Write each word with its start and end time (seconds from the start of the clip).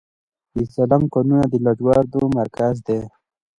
د 0.55 0.57
سرسنګ 0.73 1.05
کانونه 1.13 1.45
د 1.51 1.53
لاجوردو 1.65 2.21
مرکز 2.39 2.75
دی 2.87 2.99